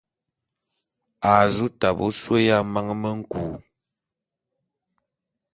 A 1.31 1.33
zu 1.55 1.67
tabe 1.79 2.03
ôsôé 2.09 2.39
yat 2.47 2.63
e 2.65 2.69
mane 2.73 2.93
me 3.01 3.09
nku. 3.19 3.43